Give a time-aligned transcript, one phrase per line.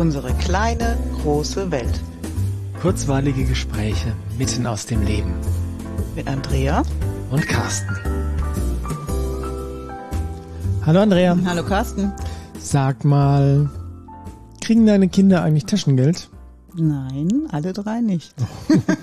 [0.00, 2.00] Unsere kleine, große Welt.
[2.80, 5.34] Kurzweilige Gespräche mitten aus dem Leben.
[6.16, 6.82] Mit Andrea
[7.30, 7.94] und Carsten.
[10.86, 11.36] Hallo Andrea.
[11.44, 12.14] Hallo Carsten.
[12.58, 13.68] Sag mal,
[14.62, 16.30] kriegen deine Kinder eigentlich Taschengeld?
[16.74, 18.34] Nein, alle drei nicht.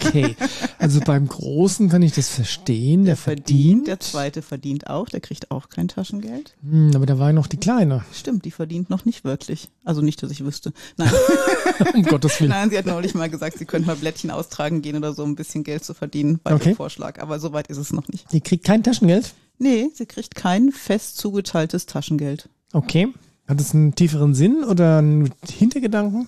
[0.08, 0.36] Okay,
[0.80, 3.88] also beim Großen kann ich das verstehen, der, der verdient, verdient.
[3.88, 6.56] Der Zweite verdient auch, der kriegt auch kein Taschengeld.
[6.62, 8.04] Hm, aber da war ja noch die Kleine.
[8.14, 9.70] Stimmt, die verdient noch nicht wirklich.
[9.84, 10.72] Also nicht, dass ich wüsste.
[10.98, 11.12] Nein.
[11.94, 12.52] um Gottes Willen.
[12.52, 15.32] Nein, sie hat neulich mal gesagt, sie könnte mal Blättchen austragen gehen oder so, um
[15.32, 16.70] ein bisschen Geld zu verdienen bei okay.
[16.70, 17.20] dem Vorschlag.
[17.22, 18.32] Aber so weit ist es noch nicht.
[18.32, 19.34] Die kriegt kein Taschengeld?
[19.60, 22.50] Nee, sie kriegt kein fest zugeteiltes Taschengeld.
[22.74, 23.10] Okay.
[23.48, 26.28] Hat es einen tieferen Sinn oder einen Hintergedanken?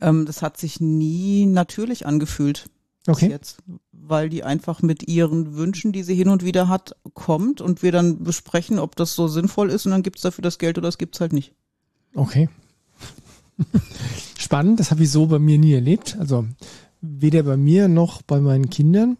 [0.00, 2.66] Ähm, das hat sich nie natürlich angefühlt.
[3.06, 3.28] Okay.
[3.28, 3.58] Jetzt,
[3.92, 7.92] weil die einfach mit ihren Wünschen, die sie hin und wieder hat, kommt und wir
[7.92, 10.88] dann besprechen, ob das so sinnvoll ist und dann gibt es dafür das Geld oder
[10.88, 11.52] das gibt es halt nicht.
[12.14, 12.48] Okay.
[14.38, 16.16] Spannend, das habe ich so bei mir nie erlebt.
[16.18, 16.46] Also
[17.00, 19.18] weder bei mir noch bei meinen Kindern.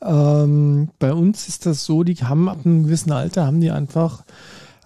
[0.00, 4.24] Ähm, bei uns ist das so, die haben ab einem gewissen Alter, haben die einfach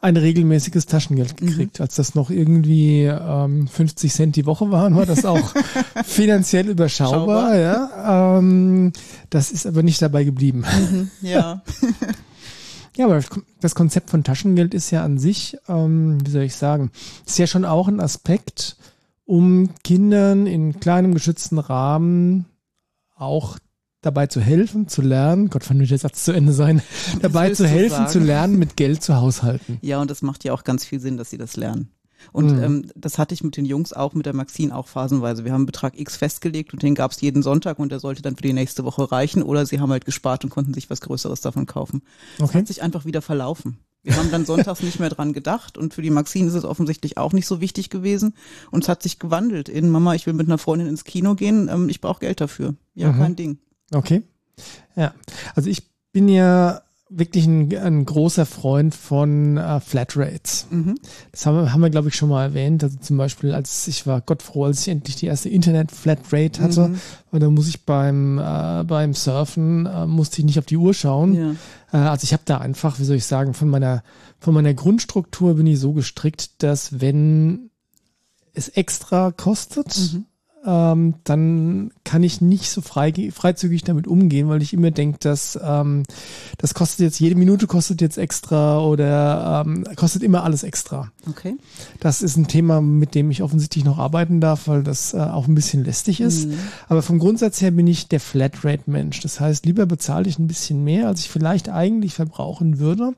[0.01, 1.47] ein regelmäßiges Taschengeld mhm.
[1.47, 1.79] gekriegt.
[1.79, 1.83] Mhm.
[1.83, 5.55] Als das noch irgendwie ähm, 50 Cent die Woche waren, war das auch
[6.05, 7.56] finanziell überschaubar.
[7.56, 8.93] Ja, ähm,
[9.28, 10.65] das ist aber nicht dabei geblieben.
[10.91, 11.62] Mhm, ja.
[12.97, 13.21] ja, aber
[13.61, 16.91] das Konzept von Taschengeld ist ja an sich, ähm, wie soll ich sagen,
[17.27, 18.77] ist ja schon auch ein Aspekt,
[19.27, 22.47] um Kindern in kleinem geschützten Rahmen
[23.15, 23.59] auch
[24.03, 26.83] dabei zu helfen, zu lernen, Gott, wann wird der Satz zu Ende sein,
[27.23, 29.79] dabei zu helfen, zu lernen, mit Geld zu haushalten.
[29.83, 31.91] Ja, und das macht ja auch ganz viel Sinn, dass sie das lernen.
[32.33, 32.62] Und mhm.
[32.62, 35.45] ähm, das hatte ich mit den Jungs auch, mit der Maxine auch phasenweise.
[35.45, 38.23] Wir haben einen Betrag X festgelegt und den gab es jeden Sonntag und der sollte
[38.23, 41.01] dann für die nächste Woche reichen oder sie haben halt gespart und konnten sich was
[41.01, 42.03] Größeres davon kaufen.
[42.34, 42.47] Okay.
[42.47, 43.78] Das hat sich einfach wieder verlaufen.
[44.03, 47.19] Wir haben dann sonntags nicht mehr dran gedacht und für die Maxine ist es offensichtlich
[47.19, 48.34] auch nicht so wichtig gewesen
[48.71, 51.69] und es hat sich gewandelt in Mama, ich will mit einer Freundin ins Kino gehen,
[51.71, 52.75] ähm, ich brauche Geld dafür.
[52.94, 53.19] Ja, mhm.
[53.19, 53.59] kein Ding.
[53.93, 54.23] Okay.
[54.97, 55.15] Ja.
[55.55, 60.67] Also ich bin ja wirklich ein, ein großer Freund von äh, Flatrates.
[60.71, 60.95] Mhm.
[61.33, 62.84] Das haben wir, haben wir, glaube ich, schon mal erwähnt.
[62.84, 66.89] Also zum Beispiel, als ich war Gott froh, als ich endlich die erste Internet-Flatrate hatte,
[66.89, 67.00] mhm.
[67.33, 70.95] weil da muss ich beim, äh, beim Surfen, äh, musste ich nicht auf die Uhr
[70.95, 71.34] schauen.
[71.34, 71.50] Ja.
[71.93, 74.05] Äh, also ich habe da einfach, wie soll ich sagen, von meiner,
[74.39, 77.71] von meiner Grundstruktur bin ich so gestrickt, dass wenn
[78.55, 80.27] es extra kostet, mhm
[80.66, 85.59] ähm, dann kann ich nicht so frei, freizügig damit umgehen, weil ich immer denke, dass
[85.62, 86.03] ähm,
[86.59, 91.10] das kostet jetzt, jede Minute kostet jetzt extra oder ähm, kostet immer alles extra.
[91.28, 91.54] Okay.
[91.99, 95.49] Das ist ein Thema, mit dem ich offensichtlich noch arbeiten darf, weil das äh, auch
[95.49, 96.49] ein bisschen lästig ist.
[96.49, 96.59] Mhm.
[96.88, 99.20] Aber vom Grundsatz her bin ich der Flatrate-Mensch.
[99.20, 103.15] Das heißt, lieber bezahle ich ein bisschen mehr, als ich vielleicht eigentlich verbrauchen würde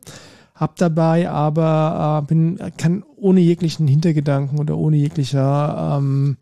[0.55, 6.37] hab dabei aber äh, bin kann ohne jeglichen Hintergedanken oder ohne jeglicher ähm,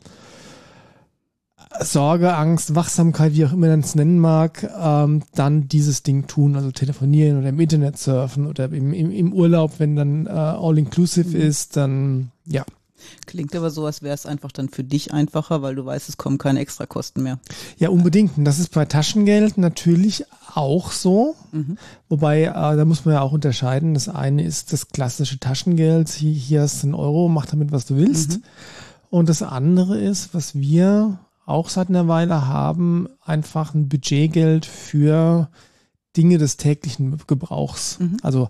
[1.79, 6.57] Sorge, Angst, Wachsamkeit, wie auch immer man es nennen mag, ähm, dann dieses Ding tun,
[6.57, 11.37] also telefonieren oder im Internet surfen oder im, im, im Urlaub, wenn dann äh, all-inclusive
[11.37, 11.43] mhm.
[11.43, 12.65] ist, dann ja.
[13.27, 16.17] Klingt aber so, als wäre es einfach dann für dich einfacher, weil du weißt, es
[16.17, 17.39] kommen keine Extrakosten mehr.
[17.79, 18.37] Ja, unbedingt.
[18.37, 21.35] Und das ist bei Taschengeld natürlich auch so.
[21.53, 21.79] Mhm.
[22.09, 23.95] Wobei, äh, da muss man ja auch unterscheiden.
[23.95, 26.11] Das eine ist das klassische Taschengeld.
[26.11, 28.39] Hier, hier hast du einen Euro, mach damit, was du willst.
[28.39, 28.43] Mhm.
[29.09, 31.19] Und das andere ist, was wir
[31.50, 35.49] auch seit einer Weile haben, einfach ein Budgetgeld für
[36.16, 37.99] Dinge des täglichen Gebrauchs.
[38.00, 38.16] Mhm.
[38.22, 38.49] Also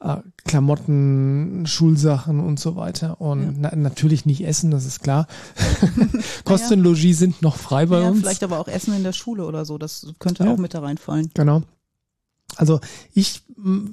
[0.00, 3.20] äh, Klamotten, Schulsachen und so weiter.
[3.20, 3.70] Und ja.
[3.70, 5.26] na, natürlich nicht Essen, das ist klar.
[6.44, 6.84] Kosten ja.
[6.84, 8.20] Logis sind noch frei bei ja, uns.
[8.20, 11.30] Vielleicht aber auch Essen in der Schule oder so, das könnte auch mit da reinfallen.
[11.34, 11.62] Genau.
[12.54, 12.80] Also
[13.12, 13.42] ich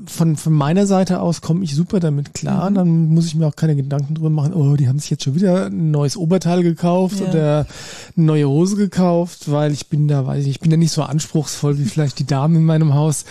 [0.06, 2.69] von, von meiner Seite aus komme ich super damit klar.
[2.69, 2.75] Mhm.
[2.75, 5.36] Dann muss ich mir auch keine Gedanken drüber machen, oh, die haben sich jetzt schon
[5.36, 7.28] wieder ein neues Oberteil gekauft ja.
[7.28, 7.68] oder
[8.16, 11.03] eine neue Hose gekauft, weil ich bin da, weiß ich, ich bin da nicht so
[11.03, 13.25] anspruchsvoll wie vielleicht die Damen in meinem Haus.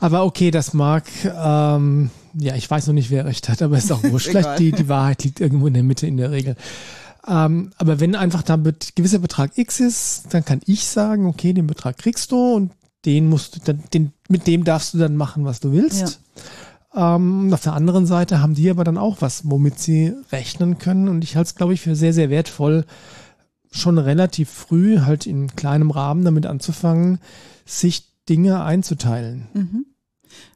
[0.00, 3.92] Aber okay, das mag, ähm, ja, ich weiß noch nicht, wer recht hat, aber ist
[3.92, 4.26] auch wurscht.
[4.30, 6.56] vielleicht die, die Wahrheit liegt irgendwo in der Mitte in der Regel.
[7.26, 11.52] Ähm, aber wenn einfach da ein gewisser Betrag X ist, dann kann ich sagen, okay,
[11.52, 12.72] den Betrag kriegst du und
[13.04, 16.20] den musst du dann, den, mit dem darfst du dann machen, was du willst.
[16.94, 17.16] Ja.
[17.16, 21.08] Ähm, auf der anderen Seite haben die aber dann auch was, womit sie rechnen können.
[21.08, 22.84] Und ich halte es, glaube ich, für sehr, sehr wertvoll,
[23.70, 27.18] schon relativ früh, halt in kleinem Rahmen damit anzufangen,
[27.66, 29.48] sich Dinge einzuteilen.
[29.52, 29.86] Mhm.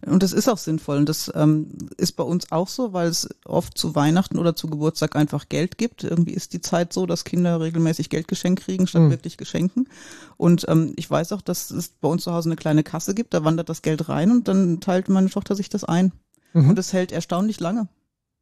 [0.04, 0.98] Und das ist auch sinnvoll.
[0.98, 4.68] Und das ähm, ist bei uns auch so, weil es oft zu Weihnachten oder zu
[4.68, 6.04] Geburtstag einfach Geld gibt.
[6.04, 9.10] Irgendwie ist die Zeit so, dass Kinder regelmäßig Geld geschenkt kriegen, statt mhm.
[9.10, 9.88] wirklich Geschenken.
[10.36, 13.34] Und ähm, ich weiß auch, dass es bei uns zu Hause eine kleine Kasse gibt,
[13.34, 16.12] da wandert das Geld rein und dann teilt meine Tochter sich das ein.
[16.52, 16.70] Mhm.
[16.70, 17.88] Und es hält erstaunlich lange.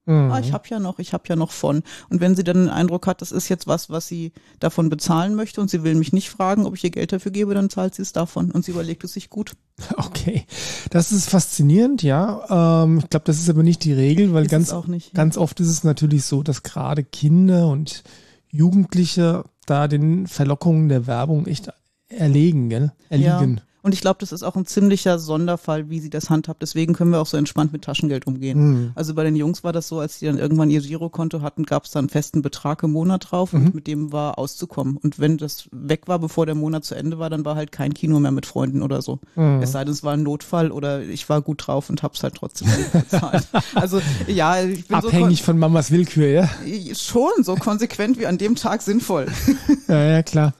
[0.06, 0.30] Mhm.
[0.30, 1.82] Ah, ich habe ja noch, ich habe ja noch von.
[2.10, 5.34] Und wenn sie dann den Eindruck hat, das ist jetzt was, was sie davon bezahlen
[5.34, 7.94] möchte und sie will mich nicht fragen, ob ich ihr Geld dafür gebe, dann zahlt
[7.94, 9.56] sie es davon und sie überlegt es sich gut.
[9.96, 10.46] Okay,
[10.94, 12.84] das ist faszinierend, ja.
[12.84, 15.58] Ähm, ich glaube, das ist aber nicht die Regel, weil ist ganz, nicht, ganz oft
[15.58, 18.04] ist es natürlich so, dass gerade Kinder und
[18.48, 21.72] Jugendliche da den Verlockungen der Werbung echt
[22.06, 22.92] erlegen, gell?
[23.08, 23.56] Erliegen.
[23.56, 23.62] Ja.
[23.84, 26.62] Und ich glaube, das ist auch ein ziemlicher Sonderfall, wie sie das handhabt.
[26.62, 28.58] Deswegen können wir auch so entspannt mit Taschengeld umgehen.
[28.58, 28.92] Mhm.
[28.94, 31.84] Also bei den Jungs war das so, als die dann irgendwann ihr Girokonto hatten, gab
[31.84, 33.66] es da einen festen Betrag im Monat drauf mhm.
[33.66, 34.96] und mit dem war auszukommen.
[34.96, 37.92] Und wenn das weg war, bevor der Monat zu Ende war, dann war halt kein
[37.92, 39.20] Kino mehr mit Freunden oder so.
[39.36, 39.60] Mhm.
[39.62, 42.36] Es sei denn, es war ein Notfall oder ich war gut drauf und hab's halt
[42.36, 43.46] trotzdem bezahlt.
[43.74, 46.48] also ja, ich bin abhängig so von Mamas Willkür, ja?
[46.94, 49.26] Schon, so konsequent wie an dem Tag sinnvoll.
[49.88, 50.54] ja, ja, klar.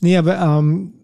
[0.00, 0.94] Nee, aber ähm,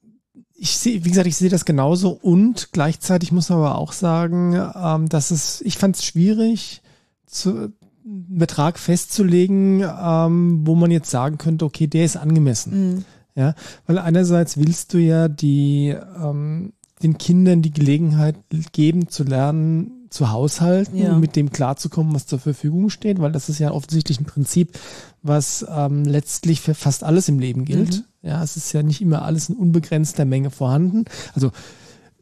[0.59, 4.59] ich sehe, wie gesagt, ich sehe das genauso und gleichzeitig muss man aber auch sagen,
[4.75, 6.83] ähm, dass es, ich fand es schwierig,
[7.27, 7.73] zu,
[8.05, 12.95] einen Betrag festzulegen, ähm, wo man jetzt sagen könnte, okay, der ist angemessen.
[12.95, 13.05] Mhm.
[13.35, 13.55] Ja,
[13.87, 16.73] weil einerseits willst du ja die ähm,
[17.03, 18.37] den Kindern die Gelegenheit
[18.73, 21.13] geben zu lernen, zu haushalten ja.
[21.13, 24.79] und mit dem klarzukommen, was zur Verfügung steht, weil das ist ja offensichtlich ein Prinzip,
[25.23, 27.97] was ähm, letztlich für fast alles im Leben gilt.
[27.97, 28.29] Mhm.
[28.29, 31.05] Ja, es ist ja nicht immer alles in unbegrenzter Menge vorhanden.
[31.35, 31.53] Also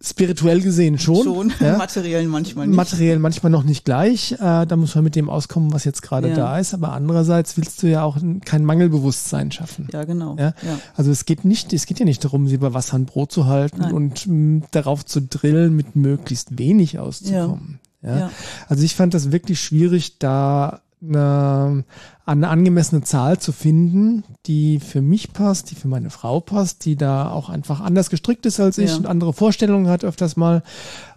[0.04, 1.24] spirituell gesehen schon.
[1.24, 1.76] Schon, ja.
[1.78, 2.76] materiell manchmal nicht.
[2.76, 4.32] Materiell manchmal noch nicht gleich.
[4.32, 6.34] Äh, da muss man mit dem auskommen, was jetzt gerade ja.
[6.34, 6.74] da ist.
[6.74, 9.88] Aber andererseits willst du ja auch kein Mangelbewusstsein schaffen.
[9.92, 10.36] Ja, genau.
[10.38, 10.54] Ja?
[10.94, 13.46] Also es geht nicht, es geht ja nicht darum, sie über Wasser und Brot zu
[13.46, 13.92] halten Nein.
[13.92, 17.80] und mh, darauf zu drillen, mit möglichst wenig auszukommen.
[18.02, 18.30] Ja.
[18.68, 21.84] Also ich fand das wirklich schwierig, da eine,
[22.24, 26.96] eine angemessene Zahl zu finden, die für mich passt, die für meine Frau passt, die
[26.96, 28.96] da auch einfach anders gestrickt ist als ich ja.
[28.96, 30.62] und andere Vorstellungen hat öfters mal,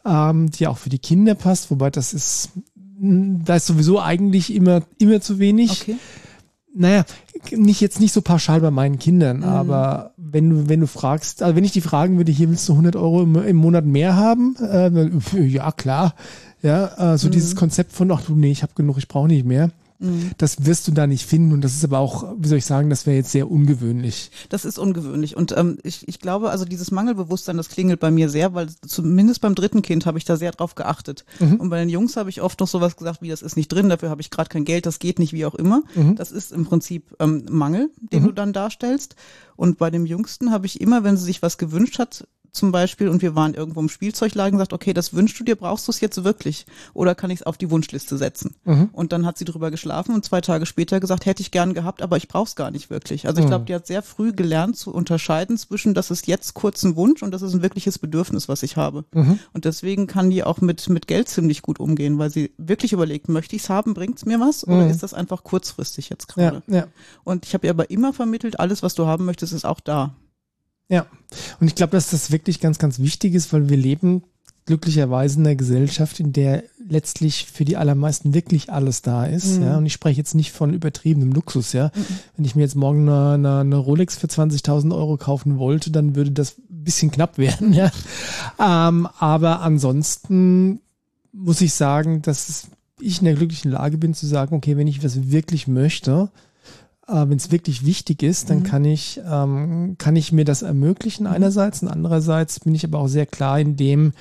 [0.05, 4.83] ähm, die auch für die Kinder passt, wobei das ist, da ist sowieso eigentlich immer,
[4.97, 5.83] immer zu wenig.
[5.83, 5.95] Okay.
[6.73, 7.05] Naja,
[7.51, 9.43] nicht jetzt nicht so pauschal bei meinen Kindern, mhm.
[9.45, 12.73] aber wenn du, wenn du fragst, also wenn ich die fragen würde, hier willst du
[12.73, 15.09] 100 Euro im, im Monat mehr haben, äh,
[15.39, 16.13] ja klar,
[16.61, 17.31] ja, äh, so mhm.
[17.31, 19.71] dieses Konzept von, ach du, nee, ich habe genug, ich brauche nicht mehr.
[19.99, 20.31] Mhm.
[20.37, 22.89] Das wirst du da nicht finden und das ist aber auch, wie soll ich sagen,
[22.89, 24.31] das wäre jetzt sehr ungewöhnlich.
[24.49, 28.29] Das ist ungewöhnlich und ähm, ich, ich glaube, also dieses Mangelbewusstsein, das klingelt bei mir
[28.29, 31.25] sehr, weil zumindest beim dritten Kind habe ich da sehr drauf geachtet.
[31.39, 31.55] Mhm.
[31.55, 33.89] Und bei den Jungs habe ich oft noch sowas gesagt, wie das ist nicht drin,
[33.89, 35.81] dafür habe ich gerade kein Geld, das geht nicht, wie auch immer.
[35.95, 36.15] Mhm.
[36.15, 38.35] Das ist im Prinzip ähm, Mangel, den du mhm.
[38.35, 39.15] dann darstellst.
[39.55, 43.09] Und bei dem Jüngsten habe ich immer, wenn sie sich was gewünscht hat, zum Beispiel
[43.09, 45.99] und wir waren irgendwo im Spielzeugladen gesagt, okay, das wünschst du dir, brauchst du es
[45.99, 46.65] jetzt wirklich?
[46.93, 48.55] Oder kann ich es auf die Wunschliste setzen?
[48.65, 48.89] Mhm.
[48.91, 52.01] Und dann hat sie drüber geschlafen und zwei Tage später gesagt, hätte ich gern gehabt,
[52.01, 53.27] aber ich brauche es gar nicht wirklich.
[53.27, 53.65] Also ich glaube, mhm.
[53.67, 57.31] die hat sehr früh gelernt zu unterscheiden zwischen, das ist jetzt kurz ein Wunsch und
[57.31, 59.05] das ist ein wirkliches Bedürfnis, was ich habe.
[59.13, 59.39] Mhm.
[59.53, 63.29] Und deswegen kann die auch mit, mit Geld ziemlich gut umgehen, weil sie wirklich überlegt,
[63.29, 64.89] möchte ich es haben, bringt es mir was oder mhm.
[64.89, 66.63] ist das einfach kurzfristig jetzt gerade?
[66.67, 66.87] Ja, ja.
[67.23, 70.15] Und ich habe ihr aber immer vermittelt, alles, was du haben möchtest, ist auch da.
[70.89, 71.05] Ja,
[71.59, 74.23] und ich glaube, dass das wirklich ganz, ganz wichtig ist, weil wir leben
[74.65, 79.57] glücklicherweise in einer Gesellschaft, in der letztlich für die allermeisten wirklich alles da ist.
[79.57, 79.63] Mhm.
[79.63, 81.73] Ja, und ich spreche jetzt nicht von übertriebenem Luxus.
[81.73, 82.05] Ja, mhm.
[82.35, 86.15] wenn ich mir jetzt morgen eine, eine, eine Rolex für 20.000 Euro kaufen wollte, dann
[86.15, 87.73] würde das ein bisschen knapp werden.
[87.77, 87.91] Ja,
[88.59, 90.81] ähm, aber ansonsten
[91.31, 92.67] muss ich sagen, dass
[92.99, 96.29] ich in der glücklichen Lage bin zu sagen, okay, wenn ich was wirklich möchte,
[97.07, 98.63] äh, wenn es wirklich wichtig ist, dann mhm.
[98.63, 101.33] kann ich ähm, kann ich mir das ermöglichen mhm.
[101.33, 104.13] einerseits und andererseits bin ich aber auch sehr klar in dem,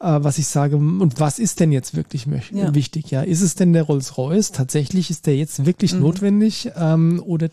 [0.00, 2.74] äh, was ich sage und was ist denn jetzt wirklich ja.
[2.74, 3.10] wichtig?
[3.10, 4.52] Ja, ist es denn der Rolls Royce?
[4.52, 6.00] Tatsächlich ist der jetzt wirklich mhm.
[6.00, 7.48] notwendig ähm, oder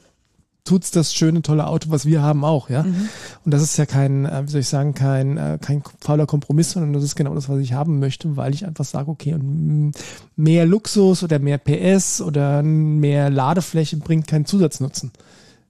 [0.68, 2.84] tut's das schöne, tolle Auto, was wir haben, auch, ja.
[2.84, 3.10] Mhm.
[3.46, 6.72] Und das ist ja kein, äh, wie soll ich sagen, kein, äh, kein fauler Kompromiss,
[6.72, 9.94] sondern das ist genau das, was ich haben möchte, weil ich einfach sage, okay, und
[10.36, 15.12] mehr Luxus oder mehr PS oder mehr Ladefläche bringt keinen Zusatznutzen.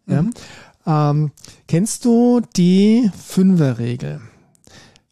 [0.07, 0.23] Ja?
[0.23, 0.33] Mhm.
[0.85, 1.31] Ähm,
[1.67, 4.21] kennst du die Fünfer-Regel?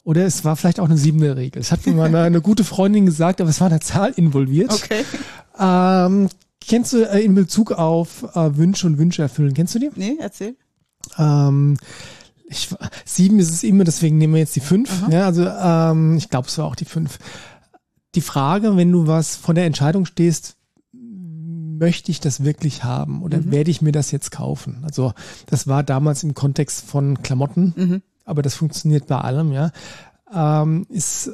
[0.06, 1.60] Oder es war vielleicht auch eine siebene Regel.
[1.60, 4.72] Es hat mir mal eine, eine, gute Freundin gesagt, aber es war eine Zahl involviert.
[4.72, 5.04] Okay.
[5.60, 6.30] Ähm,
[6.68, 9.90] Kennst du äh, in Bezug auf äh, Wünsche und Wünsche erfüllen, kennst du die?
[9.96, 10.56] Nee, erzähl.
[11.18, 11.78] Ähm,
[12.48, 12.70] ich,
[13.06, 15.04] sieben ist es immer, deswegen nehmen wir jetzt die fünf.
[15.10, 17.20] Ja, also ähm, ich glaube, es war auch die fünf.
[18.16, 20.58] Die Frage, wenn du was von der Entscheidung stehst,
[20.92, 23.52] möchte ich das wirklich haben oder mhm.
[23.52, 24.82] werde ich mir das jetzt kaufen?
[24.84, 25.14] Also
[25.48, 28.02] das war damals im Kontext von Klamotten, mhm.
[28.24, 29.72] aber das funktioniert bei allem, ja.
[30.34, 31.32] Ähm, ist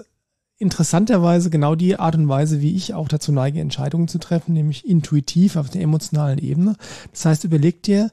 [0.61, 4.87] interessanterweise genau die Art und Weise, wie ich auch dazu neige, Entscheidungen zu treffen, nämlich
[4.87, 6.75] intuitiv auf der emotionalen Ebene.
[7.11, 8.11] Das heißt, überleg dir,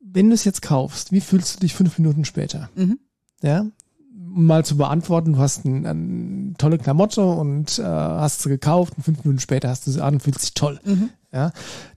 [0.00, 2.68] wenn du es jetzt kaufst, wie fühlst du dich fünf Minuten später?
[2.74, 2.98] Mhm.
[3.42, 3.66] Ja,
[4.12, 9.24] mal zu beantworten, du hast ein, tolle Klamotte und äh, hast sie gekauft und fünf
[9.24, 10.80] Minuten später hast du sie an und fühlst dich toll.
[10.84, 11.10] Mhm.
[11.32, 11.52] Ja.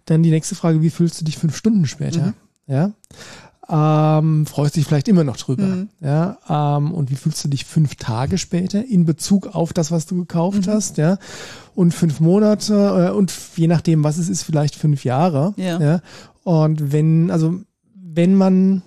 [0.05, 2.27] Dann die nächste Frage, wie fühlst du dich fünf Stunden später?
[2.27, 2.33] Mhm.
[2.67, 2.91] Ja.
[3.69, 5.63] Ähm, freust dich vielleicht immer noch drüber.
[5.63, 5.89] Mhm.
[6.01, 10.07] Ja, ähm, und wie fühlst du dich fünf Tage später in Bezug auf das, was
[10.07, 10.71] du gekauft mhm.
[10.71, 10.97] hast?
[10.97, 11.17] Ja,
[11.75, 15.53] und fünf Monate äh, und je nachdem, was es ist, vielleicht fünf Jahre.
[15.57, 15.79] Ja.
[15.79, 16.01] ja.
[16.43, 17.59] Und wenn, also
[17.93, 18.81] wenn man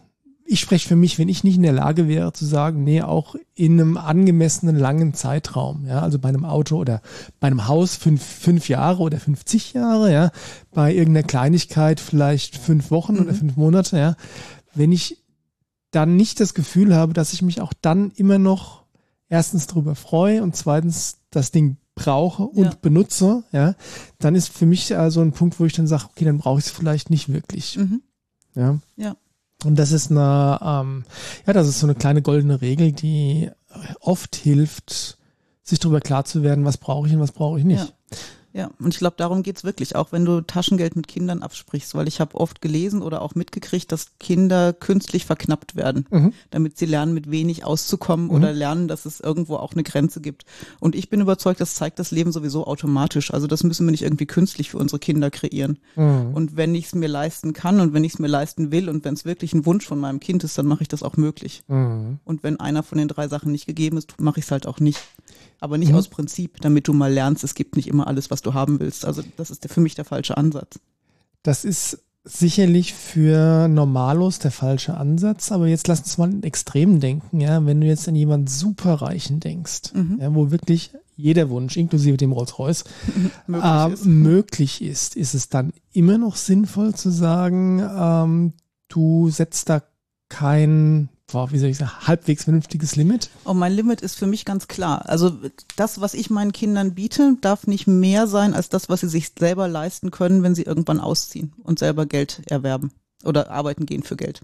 [0.47, 3.35] ich spreche für mich, wenn ich nicht in der Lage wäre zu sagen, nee, auch
[3.55, 7.01] in einem angemessenen langen Zeitraum, ja, also bei einem Auto oder
[7.41, 10.31] bei einem Haus fünf, fünf Jahre oder 50 Jahre, ja,
[10.73, 13.21] bei irgendeiner Kleinigkeit vielleicht fünf Wochen mhm.
[13.21, 14.17] oder fünf Monate, ja,
[14.75, 15.25] wenn ich
[15.91, 18.85] dann nicht das Gefühl habe, dass ich mich auch dann immer noch
[19.29, 22.73] erstens darüber freue und zweitens das Ding brauche und ja.
[22.83, 23.75] benutze, ja,
[24.19, 26.67] dann ist für mich also ein Punkt, wo ich dann sage, okay, dann brauche ich
[26.67, 27.77] es vielleicht nicht wirklich.
[27.77, 28.03] Mhm.
[28.55, 28.79] Ja.
[28.97, 29.17] Ja.
[29.65, 31.05] Und das ist eine, ähm,
[31.47, 33.51] ja, das ist so eine kleine goldene Regel, die
[34.01, 35.19] oft hilft,
[35.63, 37.95] sich darüber klar zu werden, was brauche ich und was brauche ich nicht.
[38.11, 38.19] Ja.
[38.57, 42.07] Ja, und ich glaube, darum geht's wirklich, auch wenn du Taschengeld mit Kindern absprichst, weil
[42.07, 46.33] ich habe oft gelesen oder auch mitgekriegt, dass Kinder künstlich verknappt werden, mhm.
[46.53, 48.31] damit sie lernen, mit wenig auszukommen mhm.
[48.33, 50.45] oder lernen, dass es irgendwo auch eine Grenze gibt.
[50.79, 53.35] Und ich bin überzeugt, das zeigt das Leben sowieso automatisch.
[53.35, 55.81] Also das müssen wir nicht irgendwie künstlich für unsere Kinder kreieren.
[55.97, 56.33] Mhm.
[56.33, 59.05] Und wenn ich es mir leisten kann und wenn ich es mir leisten will und
[59.05, 61.65] wenn es wirklich ein Wunsch von meinem Kind ist, dann mache ich das auch möglich.
[61.67, 62.21] Mhm.
[62.25, 64.79] Und wenn einer von den drei Sachen nicht gegeben ist, mache ich es halt auch
[64.79, 65.01] nicht
[65.65, 65.97] aber nicht mhm.
[65.97, 69.05] aus Prinzip, damit du mal lernst, es gibt nicht immer alles, was du haben willst.
[69.05, 70.79] Also das ist für mich der falsche Ansatz.
[71.43, 76.99] Das ist sicherlich für Normalos der falsche Ansatz, aber jetzt lass uns mal in Extremen
[76.99, 80.19] denken, ja, wenn du jetzt an jemanden superreichen denkst, mhm.
[80.21, 82.85] ja, wo wirklich jeder Wunsch, inklusive dem Rolls-Royce,
[83.47, 84.07] möglich, äh, ist.
[84.07, 88.53] möglich ist, ist es dann immer noch sinnvoll zu sagen, ähm,
[88.89, 89.83] du setzt da
[90.29, 93.29] kein boah, wie soll ich sagen, halbwegs vernünftiges Limit?
[93.45, 95.09] Oh, mein Limit ist für mich ganz klar.
[95.09, 95.33] Also
[95.75, 99.33] das, was ich meinen Kindern biete, darf nicht mehr sein als das, was sie sich
[99.37, 102.93] selber leisten können, wenn sie irgendwann ausziehen und selber Geld erwerben
[103.25, 104.43] oder arbeiten gehen für Geld.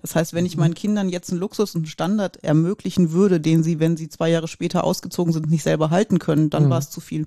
[0.00, 3.62] Das heißt, wenn ich meinen Kindern jetzt einen Luxus und einen Standard ermöglichen würde, den
[3.62, 6.70] sie, wenn sie zwei Jahre später ausgezogen sind, nicht selber halten können, dann mhm.
[6.70, 7.26] war es zu viel.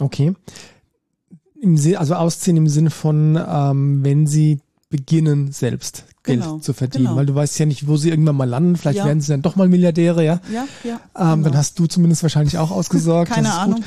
[0.00, 0.34] Okay.
[1.60, 4.58] Im also ausziehen im Sinne von, ähm, wenn sie
[4.90, 7.16] beginnen, selbst Geld genau, zu verdienen, genau.
[7.16, 8.76] weil du weißt ja nicht, wo sie irgendwann mal landen.
[8.76, 9.04] Vielleicht ja.
[9.04, 10.40] werden sie dann doch mal Milliardäre, ja.
[10.52, 11.00] Ja, ja.
[11.16, 11.48] Ähm, genau.
[11.48, 13.32] Dann hast du zumindest wahrscheinlich auch ausgesorgt.
[13.32, 13.84] Keine Ahnung.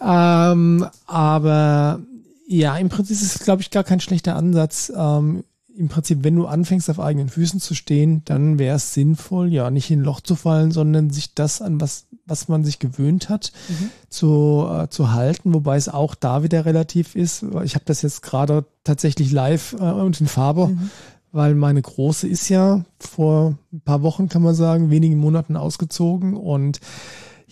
[0.00, 2.00] Ähm, aber
[2.46, 4.92] ja, im Prinzip ist es, glaube ich, gar kein schlechter Ansatz.
[4.94, 5.44] Ähm,
[5.76, 9.70] Im Prinzip, wenn du anfängst, auf eigenen Füßen zu stehen, dann wäre es sinnvoll, ja,
[9.70, 13.28] nicht in ein Loch zu fallen, sondern sich das an was was man sich gewöhnt
[13.28, 13.90] hat, mhm.
[14.08, 17.44] zu, äh, zu halten, wobei es auch da wieder relativ ist.
[17.64, 20.90] Ich habe das jetzt gerade tatsächlich live äh, und in Farbe, mhm.
[21.32, 26.34] weil meine Große ist ja vor ein paar Wochen, kann man sagen, wenigen Monaten ausgezogen
[26.34, 26.80] und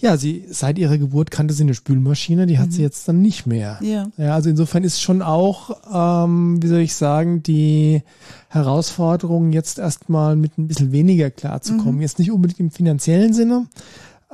[0.02, 2.70] ja, sie seit ihrer Geburt kannte sie eine Spülmaschine, die hat mhm.
[2.72, 3.78] sie jetzt dann nicht mehr.
[3.80, 4.08] Ja.
[4.16, 4.34] ja.
[4.34, 8.02] Also insofern ist schon auch, ähm, wie soll ich sagen, die
[8.48, 11.96] Herausforderung jetzt erstmal mit ein bisschen weniger klarzukommen.
[11.96, 12.02] Mhm.
[12.02, 13.68] Jetzt nicht unbedingt im finanziellen Sinne,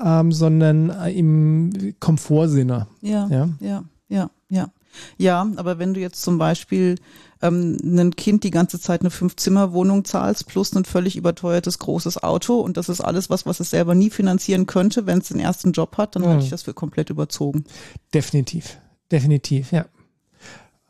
[0.02, 2.86] ähm, sondern äh, im Komfortsinne.
[3.02, 4.68] Ja, ja, ja, ja, ja.
[5.16, 6.96] Ja, aber wenn du jetzt zum Beispiel
[7.42, 12.60] ähm, ein Kind die ganze Zeit eine Fünf-Zimmer-Wohnung zahlst plus ein völlig überteuertes großes Auto
[12.60, 15.72] und das ist alles was, was es selber nie finanzieren könnte, wenn es den ersten
[15.72, 16.28] Job hat, dann mhm.
[16.28, 17.64] halte ich das für komplett überzogen.
[18.12, 18.78] Definitiv,
[19.10, 19.86] definitiv, ja.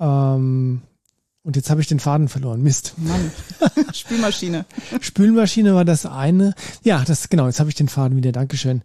[0.00, 0.82] Ähm,
[1.48, 2.62] und jetzt habe ich den Faden verloren.
[2.62, 2.94] Mist.
[2.98, 3.32] Mann.
[3.94, 4.66] Spülmaschine.
[5.00, 6.54] Spülmaschine war das eine.
[6.82, 7.46] Ja, das genau.
[7.46, 8.32] Jetzt habe ich den Faden wieder.
[8.32, 8.82] Dankeschön.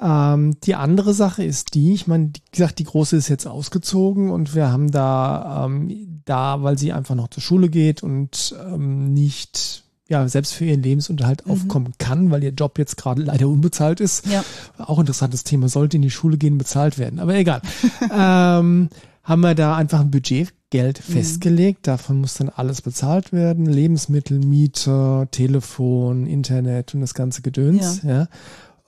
[0.00, 4.30] Ähm, die andere Sache ist die, ich meine, wie gesagt, die große ist jetzt ausgezogen
[4.30, 9.12] und wir haben da, ähm, da, weil sie einfach noch zur Schule geht und ähm,
[9.12, 11.52] nicht ja, selbst für ihren Lebensunterhalt mhm.
[11.52, 14.26] aufkommen kann, weil ihr Job jetzt gerade leider unbezahlt ist.
[14.26, 14.44] Ja.
[14.78, 17.18] Auch interessantes Thema, sollte in die Schule gehen, bezahlt werden.
[17.18, 17.62] Aber egal.
[18.12, 18.88] ähm,
[19.24, 21.12] haben wir da einfach ein Budget Geld mhm.
[21.12, 21.86] festgelegt.
[21.88, 23.66] Davon muss dann alles bezahlt werden.
[23.66, 28.02] Lebensmittel, Miete, Telefon, Internet und das ganze Gedöns.
[28.02, 28.10] Ja.
[28.10, 28.28] ja.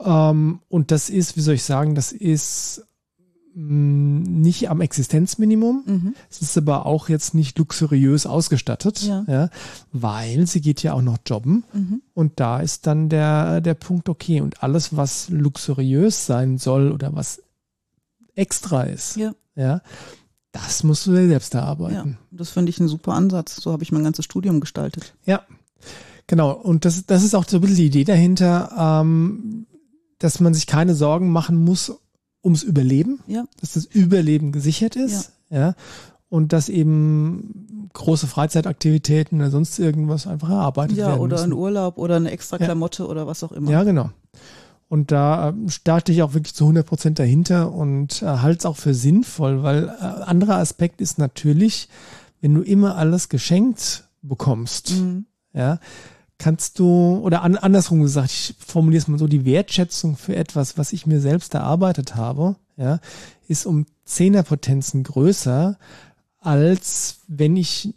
[0.01, 2.85] Ähm, und das ist, wie soll ich sagen, das ist
[3.55, 5.83] mh, mm, nicht am Existenzminimum.
[5.87, 6.15] Mhm.
[6.31, 9.25] Es ist aber auch jetzt nicht luxuriös ausgestattet, ja.
[9.27, 9.51] ja
[9.93, 11.65] weil sie geht ja auch noch jobben.
[11.73, 12.03] Mhm.
[12.15, 17.15] Und da ist dann der, der Punkt, okay, und alles, was luxuriös sein soll oder
[17.15, 17.43] was
[18.35, 19.83] extra ist, ja, ja
[20.53, 22.19] das musst du dir selbst erarbeiten.
[22.21, 23.57] Ja, das finde ich ein super Ansatz.
[23.57, 25.15] So habe ich mein ganzes Studium gestaltet.
[25.27, 25.43] Ja,
[26.27, 26.53] genau.
[26.53, 29.67] Und das, das ist auch so ein bisschen die Idee dahinter, ähm,
[30.19, 31.93] dass man sich keine Sorgen machen muss
[32.43, 33.45] ums Überleben, ja.
[33.61, 35.59] dass das Überleben gesichert ist, ja.
[35.59, 35.75] ja.
[36.31, 41.53] Und dass eben große Freizeitaktivitäten oder sonst irgendwas einfach erarbeitet ja, werden oder müssen.
[41.53, 43.09] ein Urlaub oder eine extra Klamotte ja.
[43.09, 43.71] oder was auch immer.
[43.71, 44.11] Ja, genau.
[44.89, 48.67] Und da, äh, starte ich auch wirklich zu 100 Prozent dahinter und äh, halte es
[48.67, 51.89] auch für sinnvoll, weil äh, anderer Aspekt ist natürlich,
[52.41, 55.27] wenn du immer alles geschenkt bekommst, mhm.
[55.53, 55.79] ja,
[56.39, 60.79] kannst du, oder an, andersrum gesagt, ich formuliere es mal so, die Wertschätzung für etwas,
[60.79, 63.01] was ich mir selbst erarbeitet habe, ja,
[63.49, 65.79] ist um Zehnerpotenzen größer,
[66.41, 67.95] als wenn ich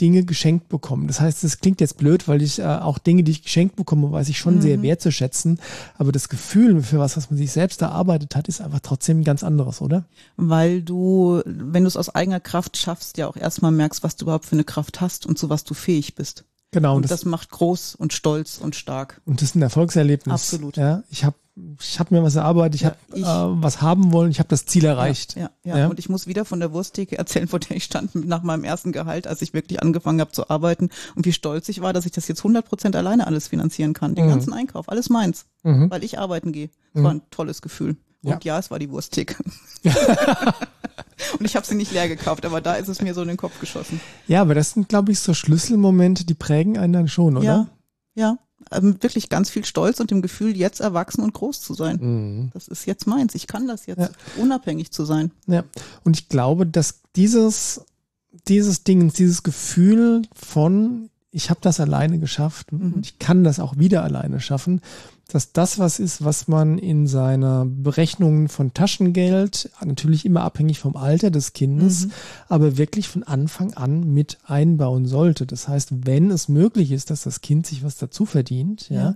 [0.00, 1.06] Dinge geschenkt bekomme.
[1.06, 4.10] Das heißt, es klingt jetzt blöd, weil ich äh, auch Dinge, die ich geschenkt bekomme,
[4.10, 4.62] weiß ich schon mhm.
[4.62, 5.60] sehr wertzuschätzen.
[5.98, 9.24] Aber das Gefühl für was, was man sich selbst erarbeitet hat, ist einfach trotzdem ein
[9.24, 10.06] ganz anderes, oder?
[10.36, 14.24] Weil du, wenn du es aus eigener Kraft schaffst, ja auch erstmal merkst, was du
[14.24, 16.44] überhaupt für eine Kraft hast und zu was du fähig bist.
[16.72, 16.96] Genau.
[16.96, 19.20] Und das, das, macht groß und stolz und stark.
[19.24, 20.32] Und das ist ein Erfolgserlebnis.
[20.32, 20.76] Absolut.
[20.76, 21.36] Ja, ich habe
[21.80, 24.66] ich hab mir was erarbeitet, ich ja, habe äh, was haben wollen, ich habe das
[24.66, 25.36] Ziel erreicht.
[25.36, 28.14] Ja, ja, ja, Und ich muss wieder von der Wursttheke erzählen, vor der ich stand
[28.14, 31.80] nach meinem ersten Gehalt, als ich wirklich angefangen habe zu arbeiten und wie stolz ich
[31.80, 34.14] war, dass ich das jetzt 100 Prozent alleine alles finanzieren kann.
[34.14, 34.30] Den mhm.
[34.30, 35.90] ganzen Einkauf, alles meins, mhm.
[35.90, 36.70] weil ich arbeiten gehe.
[36.94, 37.04] Das mhm.
[37.04, 37.96] war ein tolles Gefühl.
[38.22, 39.36] Und ja, es war die Wursttheke.
[41.38, 43.36] Und ich habe sie nicht leer gekauft, aber da ist es mir so in den
[43.36, 44.00] Kopf geschossen.
[44.26, 47.44] Ja, aber das sind, glaube ich, so Schlüsselmomente, die prägen einen dann schon, oder?
[47.44, 47.66] Ja,
[48.14, 48.38] ja.
[48.70, 51.96] Ähm, wirklich ganz viel Stolz und dem Gefühl, jetzt erwachsen und groß zu sein.
[52.00, 52.50] Mhm.
[52.52, 53.34] Das ist jetzt meins.
[53.34, 54.10] Ich kann das jetzt, ja.
[54.36, 55.30] unabhängig zu sein.
[55.46, 55.64] Ja,
[56.04, 57.80] und ich glaube, dass dieses,
[58.48, 62.94] dieses Ding, dieses Gefühl von, ich habe das alleine geschafft mhm.
[62.94, 64.82] und ich kann das auch wieder alleine schaffen,
[65.30, 70.96] dass das was ist, was man in seiner Berechnung von Taschengeld, natürlich immer abhängig vom
[70.96, 72.12] Alter des Kindes, mhm.
[72.48, 75.46] aber wirklich von Anfang an mit einbauen sollte.
[75.46, 79.14] Das heißt, wenn es möglich ist, dass das Kind sich was dazu verdient, ja, ja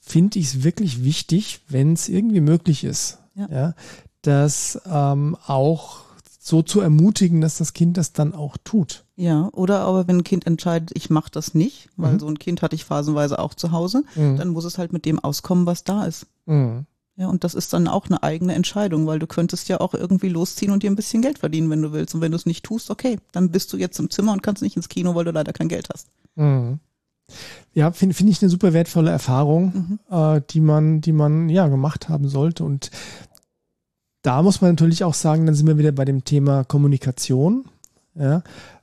[0.00, 3.74] finde ich es wirklich wichtig, wenn es irgendwie möglich ist, ja, ja
[4.22, 6.05] dass ähm, auch
[6.46, 9.04] so zu ermutigen, dass das Kind das dann auch tut.
[9.16, 12.20] Ja, oder aber wenn ein Kind entscheidet, ich mache das nicht, weil mhm.
[12.20, 14.36] so ein Kind hatte ich phasenweise auch zu Hause, mhm.
[14.36, 16.26] dann muss es halt mit dem auskommen, was da ist.
[16.46, 16.86] Mhm.
[17.16, 20.28] Ja, und das ist dann auch eine eigene Entscheidung, weil du könntest ja auch irgendwie
[20.28, 22.14] losziehen und dir ein bisschen Geld verdienen, wenn du willst.
[22.14, 24.62] Und wenn du es nicht tust, okay, dann bist du jetzt im Zimmer und kannst
[24.62, 26.08] nicht ins Kino, weil du leider kein Geld hast.
[26.36, 26.78] Mhm.
[27.72, 30.16] Ja, finde find ich eine super wertvolle Erfahrung, mhm.
[30.16, 32.64] äh, die man, die man ja gemacht haben sollte.
[32.64, 32.90] Und
[34.26, 37.66] da muss man natürlich auch sagen, dann sind wir wieder bei dem Thema Kommunikation.
[38.14, 38.42] Ja,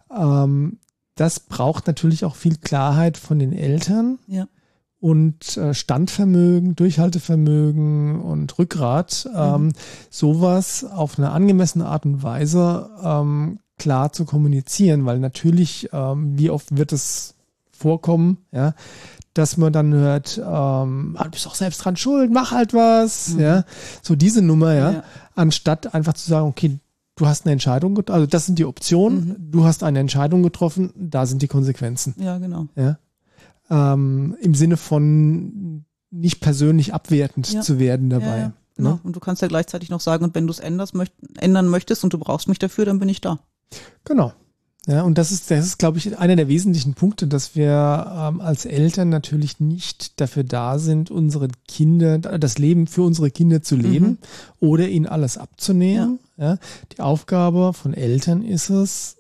[0.09, 0.77] ähm,
[1.15, 4.19] das braucht natürlich auch viel Klarheit von den Eltern.
[4.27, 4.47] Ja.
[4.99, 9.39] Und äh, Standvermögen, Durchhaltevermögen und Rückgrat, mhm.
[9.39, 9.73] ähm,
[10.09, 16.51] sowas auf eine angemessene Art und Weise ähm, klar zu kommunizieren, weil natürlich, ähm, wie
[16.51, 17.35] oft wird es
[17.69, 18.75] vorkommen, ja,
[19.33, 23.29] dass man dann hört, ähm, ah, du bist auch selbst dran schuld, mach halt was,
[23.29, 23.39] mhm.
[23.39, 23.63] ja,
[24.01, 25.03] so diese Nummer, ja, ja,
[25.35, 26.79] anstatt einfach zu sagen, okay,
[27.15, 29.51] du hast eine Entscheidung, getroffen, also das sind die Optionen, mhm.
[29.51, 32.15] du hast eine Entscheidung getroffen, da sind die Konsequenzen.
[32.17, 32.67] Ja, genau.
[32.75, 32.97] Ja,
[33.69, 37.61] ähm, im Sinne von nicht persönlich abwertend ja.
[37.61, 38.39] zu werden dabei.
[38.39, 38.91] Ja, genau.
[38.91, 38.99] Ne?
[39.03, 42.17] Und du kannst ja gleichzeitig noch sagen, und wenn du es ändern möchtest und du
[42.17, 43.39] brauchst mich dafür, dann bin ich da.
[44.03, 44.33] Genau.
[44.85, 48.41] Ja, und das ist, das ist, glaube ich, einer der wesentlichen Punkte, dass wir ähm,
[48.41, 53.77] als Eltern natürlich nicht dafür da sind, unsere Kinder, das Leben für unsere Kinder zu
[53.77, 54.17] leben mhm.
[54.59, 56.19] oder ihnen alles abzunehmen.
[56.35, 56.45] Ja.
[56.45, 56.57] ja.
[56.91, 59.17] Die Aufgabe von Eltern ist es,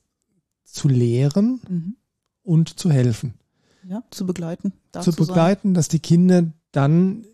[0.65, 1.95] zu lehren mhm.
[2.41, 3.35] und zu helfen.
[3.87, 4.73] Ja, zu begleiten.
[5.01, 5.73] Zu begleiten, sein.
[5.75, 7.25] dass die Kinder dann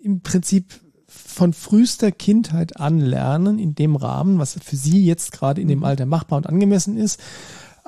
[0.00, 0.80] im Prinzip
[1.14, 5.80] von frühester Kindheit an lernen, in dem Rahmen, was für sie jetzt gerade in dem
[5.80, 5.84] mhm.
[5.84, 7.20] Alter machbar und angemessen ist,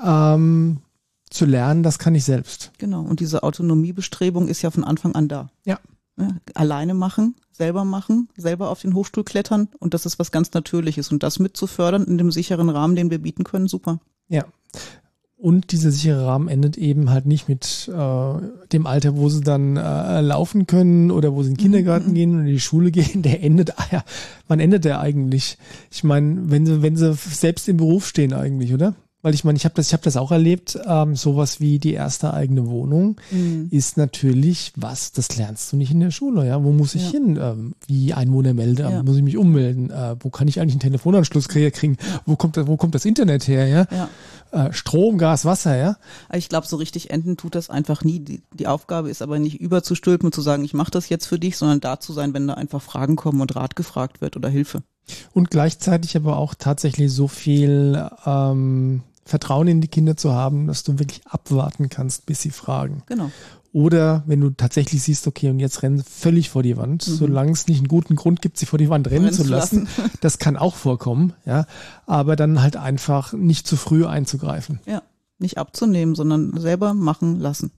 [0.04, 0.78] ähm,
[1.30, 2.72] zu lernen, das kann ich selbst.
[2.78, 5.50] Genau, und diese Autonomiebestrebung ist ja von Anfang an da.
[5.64, 5.78] Ja.
[6.18, 6.28] ja.
[6.54, 11.10] Alleine machen, selber machen, selber auf den Hochstuhl klettern und das ist was ganz Natürliches.
[11.10, 13.98] Und das mitzufördern in dem sicheren Rahmen, den wir bieten können, super.
[14.28, 14.44] Ja.
[15.38, 18.32] Und dieser sichere Rahmen endet eben halt nicht mit äh,
[18.72, 22.14] dem Alter, wo sie dann äh, laufen können oder wo sie in den Kindergarten mhm.
[22.14, 23.22] gehen oder in die Schule gehen.
[23.22, 24.04] Der endet, ah ja,
[24.48, 25.58] wann endet der eigentlich?
[25.90, 28.94] Ich meine, wenn sie, wenn sie selbst im Beruf stehen eigentlich, oder?
[29.26, 30.78] Weil ich meine, ich habe das, ich habe das auch erlebt.
[30.86, 33.66] Ähm, sowas wie die erste eigene Wohnung mhm.
[33.72, 36.46] ist natürlich was, das lernst du nicht in der Schule.
[36.46, 37.10] Ja, wo muss ich ja.
[37.10, 37.36] hin?
[37.42, 39.02] Ähm, wie Einwohnermeldeamt ja.
[39.02, 39.90] muss ich mich ummelden?
[39.90, 41.96] Äh, wo kann ich eigentlich einen Telefonanschluss kriegen?
[42.24, 43.66] Wo kommt, wo kommt das Internet her?
[43.66, 43.88] Ja.
[43.90, 44.08] ja.
[44.52, 45.96] Äh, Strom, Gas, Wasser, ja?
[46.32, 48.20] Ich glaube, so richtig enden tut das einfach nie.
[48.20, 51.40] Die, die Aufgabe ist aber nicht überzustülpen und zu sagen, ich mache das jetzt für
[51.40, 54.48] dich, sondern da zu sein, wenn da einfach Fragen kommen und Rat gefragt wird oder
[54.48, 54.84] Hilfe.
[55.32, 60.84] Und gleichzeitig aber auch tatsächlich so viel ähm, Vertrauen in die Kinder zu haben, dass
[60.84, 63.02] du wirklich abwarten kannst, bis sie fragen.
[63.06, 63.30] Genau.
[63.72, 67.12] Oder wenn du tatsächlich siehst, okay, und jetzt rennen sie völlig vor die Wand, mhm.
[67.12, 70.10] solange es nicht einen guten Grund gibt, sie vor die Wand rennen zu lassen, lassen.
[70.20, 71.66] das kann auch vorkommen, ja.
[72.06, 74.80] Aber dann halt einfach nicht zu früh einzugreifen.
[74.86, 75.02] Ja,
[75.38, 77.72] nicht abzunehmen, sondern selber machen lassen.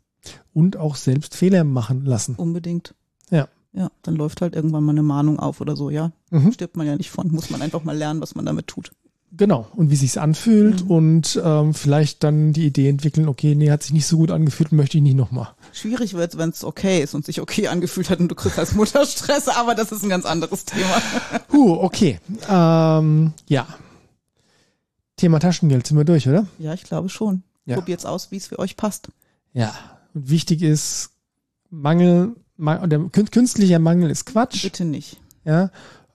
[0.52, 2.34] Und auch selbst Fehler machen lassen.
[2.36, 2.94] Unbedingt.
[3.30, 3.48] Ja.
[3.72, 6.12] Ja, dann läuft halt irgendwann mal eine Mahnung auf oder so, ja.
[6.30, 6.52] Mhm.
[6.52, 8.92] Stirbt man ja nicht von, muss man einfach mal lernen, was man damit tut.
[9.36, 10.90] Genau, und wie sich's anfühlt mhm.
[10.90, 14.72] und ähm, vielleicht dann die Idee entwickeln, okay, nee, hat sich nicht so gut angefühlt,
[14.72, 15.48] möchte ich nicht nochmal.
[15.72, 18.74] Schwierig wird wenn es okay ist und sich okay angefühlt hat und du kriegst als
[18.74, 21.02] Mutter Stress, aber das ist ein ganz anderes Thema.
[21.52, 22.20] Huh, okay.
[22.48, 23.66] Ähm, ja.
[25.16, 26.46] Thema Taschengeld sind wir durch, oder?
[26.58, 27.42] Ja, ich glaube schon.
[27.64, 27.76] Ja.
[27.76, 29.08] Probiert's aus, wie es für euch passt.
[29.52, 29.74] Ja,
[30.14, 31.10] und wichtig ist,
[31.70, 34.62] Mangel, der künstlicher Mangel ist Quatsch.
[34.62, 35.18] Bitte nicht.
[35.44, 35.70] Ja,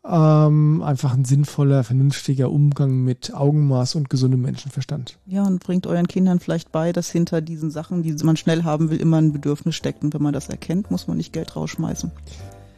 [0.06, 5.18] ähm, einfach ein sinnvoller, vernünftiger Umgang mit Augenmaß und gesundem Menschenverstand.
[5.26, 8.90] Ja, und bringt euren Kindern vielleicht bei, dass hinter diesen Sachen, die man schnell haben
[8.90, 10.04] will, immer ein Bedürfnis steckt.
[10.04, 12.12] Und wenn man das erkennt, muss man nicht Geld rausschmeißen.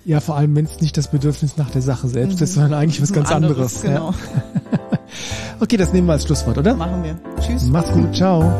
[0.05, 2.43] Ja, vor allem, wenn es nicht das Bedürfnis nach der Sache selbst mhm.
[2.43, 3.83] ist, sondern eigentlich was ganz anderes.
[3.83, 4.11] anderes genau.
[4.11, 4.99] Ja.
[5.59, 6.75] okay, das nehmen wir als Schlusswort, oder?
[6.75, 7.19] Machen wir.
[7.41, 7.65] Tschüss.
[7.69, 8.15] Mach's gut.
[8.15, 8.53] Ciao.